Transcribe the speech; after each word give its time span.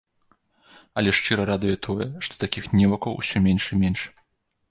Але 1.01 1.09
шчыра 1.17 1.43
радуе 1.49 1.75
тое, 1.89 2.07
што 2.27 2.33
такіх 2.45 2.71
невукаў 2.79 3.19
усё 3.21 3.37
менш 3.49 3.63
і 3.77 3.81
менш. 3.83 4.01